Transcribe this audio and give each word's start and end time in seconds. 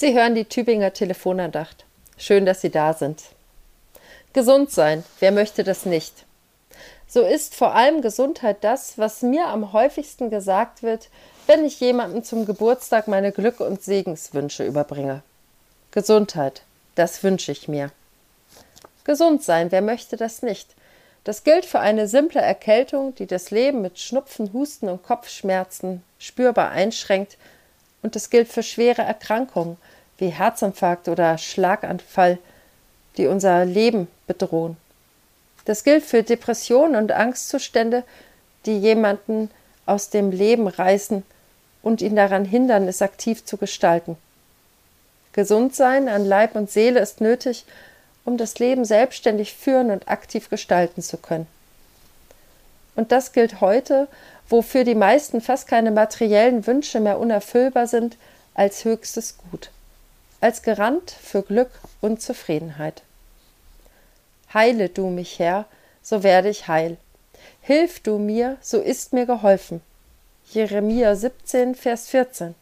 Sie 0.00 0.14
hören 0.14 0.34
die 0.34 0.46
Tübinger 0.46 0.94
Telefonandacht. 0.94 1.84
Schön, 2.16 2.46
dass 2.46 2.62
Sie 2.62 2.70
da 2.70 2.94
sind. 2.94 3.22
Gesund 4.32 4.70
sein, 4.70 5.04
wer 5.18 5.30
möchte 5.30 5.62
das 5.62 5.84
nicht? 5.84 6.24
So 7.06 7.20
ist 7.20 7.54
vor 7.54 7.74
allem 7.74 8.00
Gesundheit 8.00 8.64
das, 8.64 8.96
was 8.96 9.20
mir 9.20 9.48
am 9.48 9.74
häufigsten 9.74 10.30
gesagt 10.30 10.82
wird, 10.82 11.10
wenn 11.46 11.66
ich 11.66 11.80
jemandem 11.80 12.24
zum 12.24 12.46
Geburtstag 12.46 13.08
meine 13.08 13.30
Glück- 13.30 13.60
und 13.60 13.82
Segenswünsche 13.82 14.64
überbringe. 14.64 15.20
Gesundheit, 15.90 16.62
das 16.94 17.22
wünsche 17.22 17.52
ich 17.52 17.68
mir. 17.68 17.90
Gesund 19.04 19.44
sein, 19.44 19.70
wer 19.70 19.82
möchte 19.82 20.16
das 20.16 20.40
nicht? 20.40 20.70
Das 21.24 21.44
gilt 21.44 21.66
für 21.66 21.80
eine 21.80 22.08
simple 22.08 22.40
Erkältung, 22.40 23.14
die 23.16 23.26
das 23.26 23.50
Leben 23.50 23.82
mit 23.82 23.98
Schnupfen, 23.98 24.54
Husten 24.54 24.88
und 24.88 25.02
Kopfschmerzen 25.02 26.02
spürbar 26.18 26.70
einschränkt, 26.70 27.36
und 28.02 28.14
das 28.14 28.30
gilt 28.30 28.48
für 28.48 28.62
schwere 28.62 29.02
Erkrankungen 29.02 29.76
wie 30.18 30.28
Herzinfarkt 30.28 31.08
oder 31.08 31.38
Schlaganfall, 31.38 32.38
die 33.16 33.26
unser 33.26 33.64
Leben 33.64 34.08
bedrohen. 34.26 34.76
Das 35.64 35.84
gilt 35.84 36.04
für 36.04 36.22
Depressionen 36.22 36.96
und 36.96 37.12
Angstzustände, 37.12 38.04
die 38.66 38.78
jemanden 38.78 39.50
aus 39.86 40.10
dem 40.10 40.30
Leben 40.30 40.68
reißen 40.68 41.22
und 41.82 42.02
ihn 42.02 42.16
daran 42.16 42.44
hindern, 42.44 42.88
es 42.88 43.02
aktiv 43.02 43.44
zu 43.44 43.56
gestalten. 43.56 44.16
Gesund 45.32 45.74
sein 45.74 46.08
an 46.08 46.24
Leib 46.24 46.56
und 46.56 46.70
Seele 46.70 47.00
ist 47.00 47.20
nötig, 47.20 47.64
um 48.24 48.36
das 48.36 48.58
Leben 48.58 48.84
selbstständig 48.84 49.54
führen 49.54 49.90
und 49.90 50.08
aktiv 50.08 50.50
gestalten 50.50 51.02
zu 51.02 51.16
können. 51.16 51.46
Und 53.00 53.12
das 53.12 53.32
gilt 53.32 53.62
heute, 53.62 54.08
wo 54.50 54.60
für 54.60 54.84
die 54.84 54.94
meisten 54.94 55.40
fast 55.40 55.66
keine 55.66 55.90
materiellen 55.90 56.66
Wünsche 56.66 57.00
mehr 57.00 57.18
unerfüllbar 57.18 57.86
sind, 57.86 58.18
als 58.52 58.84
höchstes 58.84 59.38
Gut, 59.38 59.70
als 60.42 60.62
Garant 60.62 61.10
für 61.10 61.40
Glück 61.40 61.70
und 62.02 62.20
Zufriedenheit. 62.20 63.00
Heile 64.52 64.90
du 64.90 65.06
mich, 65.06 65.38
Herr, 65.38 65.64
so 66.02 66.22
werde 66.22 66.50
ich 66.50 66.68
heil. 66.68 66.98
Hilf 67.62 68.00
du 68.00 68.18
mir, 68.18 68.58
so 68.60 68.78
ist 68.78 69.14
mir 69.14 69.24
geholfen. 69.24 69.80
Jeremia 70.50 71.16
17, 71.16 71.74
Vers 71.74 72.08
14. 72.08 72.54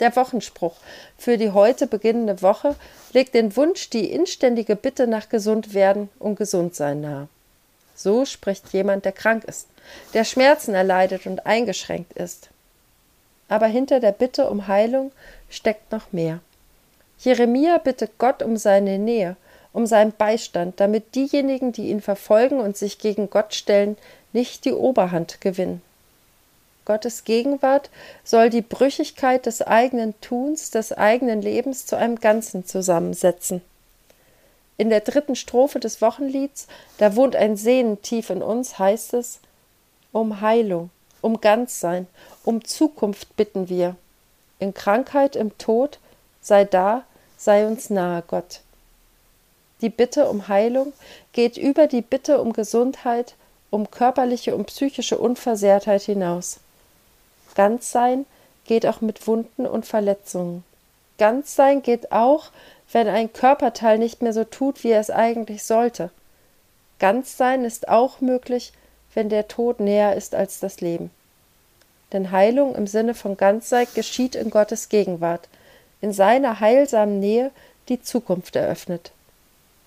Der 0.00 0.14
Wochenspruch 0.14 0.74
für 1.16 1.38
die 1.38 1.52
heute 1.52 1.86
beginnende 1.86 2.42
Woche 2.42 2.76
legt 3.14 3.32
den 3.32 3.56
Wunsch, 3.56 3.88
die 3.88 4.10
inständige 4.12 4.76
Bitte 4.76 5.06
nach 5.06 5.30
gesund 5.30 5.72
werden 5.72 6.10
und 6.18 6.36
gesund 6.36 6.74
sein 6.74 7.00
nahe. 7.00 7.28
So 7.96 8.26
spricht 8.26 8.72
jemand, 8.72 9.04
der 9.04 9.12
krank 9.12 9.44
ist, 9.44 9.66
der 10.14 10.24
Schmerzen 10.24 10.74
erleidet 10.74 11.26
und 11.26 11.46
eingeschränkt 11.46 12.12
ist. 12.12 12.50
Aber 13.48 13.66
hinter 13.66 14.00
der 14.00 14.12
Bitte 14.12 14.50
um 14.50 14.68
Heilung 14.68 15.12
steckt 15.48 15.90
noch 15.90 16.12
mehr. 16.12 16.40
Jeremia 17.18 17.78
bittet 17.78 18.18
Gott 18.18 18.42
um 18.42 18.56
seine 18.56 18.98
Nähe, 18.98 19.36
um 19.72 19.86
seinen 19.86 20.12
Beistand, 20.12 20.78
damit 20.78 21.14
diejenigen, 21.14 21.72
die 21.72 21.88
ihn 21.88 22.02
verfolgen 22.02 22.60
und 22.60 22.76
sich 22.76 22.98
gegen 22.98 23.30
Gott 23.30 23.54
stellen, 23.54 23.96
nicht 24.32 24.64
die 24.66 24.72
Oberhand 24.72 25.40
gewinnen. 25.40 25.80
Gottes 26.84 27.24
Gegenwart 27.24 27.90
soll 28.22 28.50
die 28.50 28.62
Brüchigkeit 28.62 29.46
des 29.46 29.62
eigenen 29.62 30.18
Tuns, 30.20 30.70
des 30.70 30.92
eigenen 30.92 31.42
Lebens 31.42 31.86
zu 31.86 31.96
einem 31.96 32.20
Ganzen 32.20 32.64
zusammensetzen. 32.64 33.62
In 34.78 34.90
der 34.90 35.00
dritten 35.00 35.36
Strophe 35.36 35.80
des 35.80 36.02
Wochenlieds, 36.02 36.66
da 36.98 37.16
wohnt 37.16 37.34
ein 37.34 37.56
Sehnen 37.56 38.02
tief 38.02 38.30
in 38.30 38.42
uns, 38.42 38.78
heißt 38.78 39.14
es, 39.14 39.40
um 40.12 40.40
Heilung, 40.40 40.90
um 41.22 41.40
Ganzsein, 41.40 42.06
um 42.44 42.64
Zukunft 42.64 43.36
bitten 43.36 43.68
wir. 43.68 43.96
In 44.58 44.74
Krankheit, 44.74 45.36
im 45.36 45.56
Tod, 45.58 45.98
sei 46.40 46.64
da, 46.64 47.04
sei 47.36 47.66
uns 47.66 47.90
nahe, 47.90 48.22
Gott. 48.26 48.60
Die 49.82 49.90
Bitte 49.90 50.28
um 50.28 50.48
Heilung 50.48 50.92
geht 51.32 51.56
über 51.56 51.86
die 51.86 52.02
Bitte 52.02 52.40
um 52.40 52.52
Gesundheit, 52.52 53.34
um 53.70 53.90
körperliche 53.90 54.54
und 54.54 54.66
psychische 54.66 55.18
Unversehrtheit 55.18 56.02
hinaus. 56.02 56.60
Ganzsein 57.54 58.26
geht 58.64 58.86
auch 58.86 59.00
mit 59.00 59.26
Wunden 59.26 59.66
und 59.66 59.86
Verletzungen. 59.86 60.64
Ganzsein 61.18 61.82
geht 61.82 62.12
auch, 62.12 62.50
wenn 62.92 63.08
ein 63.08 63.32
Körperteil 63.32 63.98
nicht 63.98 64.22
mehr 64.22 64.32
so 64.32 64.44
tut, 64.44 64.84
wie 64.84 64.90
er 64.90 65.00
es 65.00 65.10
eigentlich 65.10 65.64
sollte. 65.64 66.10
Ganzsein 66.98 67.64
ist 67.64 67.88
auch 67.88 68.20
möglich, 68.20 68.72
wenn 69.14 69.28
der 69.28 69.48
Tod 69.48 69.80
näher 69.80 70.14
ist 70.14 70.34
als 70.34 70.60
das 70.60 70.80
Leben. 70.80 71.10
Denn 72.12 72.30
Heilung 72.30 72.74
im 72.74 72.86
Sinne 72.86 73.14
von 73.14 73.36
Ganzsein 73.36 73.86
geschieht 73.94 74.34
in 74.34 74.50
Gottes 74.50 74.88
Gegenwart, 74.88 75.48
in 76.00 76.12
seiner 76.12 76.60
heilsamen 76.60 77.18
Nähe 77.18 77.50
die 77.88 78.00
Zukunft 78.00 78.56
eröffnet. 78.56 79.12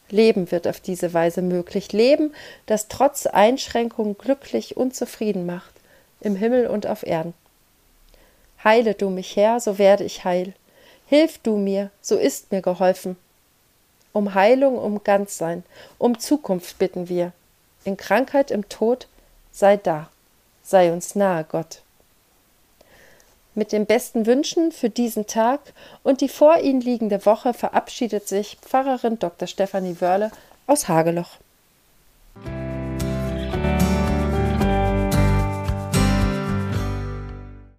Leben 0.09 0.51
wird 0.51 0.67
auf 0.67 0.79
diese 0.79 1.13
Weise 1.13 1.41
möglich. 1.41 1.93
Leben, 1.93 2.33
das 2.65 2.87
trotz 2.87 3.27
Einschränkungen 3.27 4.17
glücklich 4.17 4.75
und 4.75 4.95
zufrieden 4.95 5.45
macht, 5.45 5.73
im 6.21 6.35
Himmel 6.35 6.67
und 6.67 6.87
auf 6.87 7.05
Erden. 7.05 7.33
Heile 8.63 8.93
du 8.93 9.09
mich, 9.09 9.35
Herr, 9.35 9.59
so 9.59 9.77
werde 9.77 10.03
ich 10.03 10.25
heil. 10.25 10.53
Hilf 11.09 11.39
du 11.39 11.57
mir, 11.57 11.91
so 12.01 12.15
ist 12.17 12.51
mir 12.51 12.61
geholfen. 12.61 13.17
Um 14.13 14.33
Heilung, 14.33 14.77
um 14.77 15.03
Ganzsein, 15.03 15.63
um 15.97 16.19
Zukunft 16.19 16.77
bitten 16.77 17.09
wir. 17.09 17.33
In 17.83 17.97
Krankheit, 17.97 18.51
im 18.51 18.69
Tod, 18.69 19.07
sei 19.51 19.77
da, 19.77 20.09
sei 20.63 20.91
uns 20.93 21.15
nahe, 21.15 21.43
Gott 21.43 21.81
mit 23.59 23.71
den 23.71 23.85
besten 23.85 24.25
Wünschen 24.25 24.71
für 24.71 24.89
diesen 24.89 25.27
Tag 25.27 25.59
und 26.01 26.21
die 26.21 26.29
vor 26.29 26.59
Ihnen 26.59 26.81
liegende 26.81 27.25
Woche 27.25 27.53
verabschiedet 27.53 28.27
sich 28.27 28.57
Pfarrerin 28.61 29.19
Dr. 29.19 29.47
Stefanie 29.47 29.97
Wörle 29.99 30.31
aus 30.65 30.87
Hageloch. 30.87 31.37